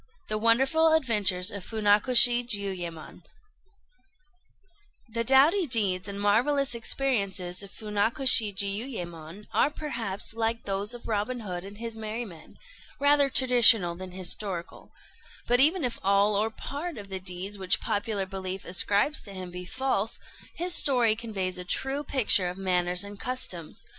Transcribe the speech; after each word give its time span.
THE 0.29 0.39
WONDERFUL 0.39 0.93
ADVENTURES 0.95 1.51
OF 1.51 1.63
FUNAKOSHI 1.63 2.43
JIUYÉMON 2.47 3.21
The 5.07 5.23
doughty 5.23 5.67
deeds 5.67 6.07
and 6.07 6.19
marvellous 6.19 6.73
experiences 6.73 7.61
of 7.61 7.69
Funakoshi 7.69 8.51
Jiuyémon 8.51 9.45
are 9.53 9.69
perhaps, 9.69 10.33
like 10.33 10.63
those 10.63 10.95
of 10.95 11.07
Robin 11.07 11.41
Hood 11.41 11.63
and 11.63 11.77
his 11.77 11.95
Merry 11.95 12.25
Men, 12.25 12.57
rather 12.99 13.29
traditional 13.29 13.93
than 13.93 14.13
historical; 14.13 14.91
but 15.45 15.59
even 15.59 15.83
if 15.83 15.99
all 16.01 16.35
or 16.35 16.49
part 16.49 16.97
of 16.97 17.09
the 17.09 17.19
deeds 17.19 17.59
which 17.59 17.79
popular 17.79 18.25
belief 18.25 18.65
ascribes 18.65 19.21
to 19.21 19.33
him 19.33 19.51
be 19.51 19.65
false, 19.65 20.19
his 20.55 20.73
story 20.73 21.15
conveys 21.15 21.59
a 21.59 21.63
true 21.63 22.03
picture 22.03 22.49
of 22.49 22.57
manners 22.57 23.03
and 23.03 23.19
customs. 23.19 23.85